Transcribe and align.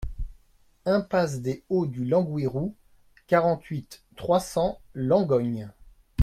Impasse 0.87 1.41
des 1.41 1.61
Hauts 1.69 1.85
du 1.85 2.05
Langouyrou, 2.05 2.73
quarante-huit, 3.27 4.01
trois 4.15 4.39
cents 4.39 4.79
Langogne 4.95 5.69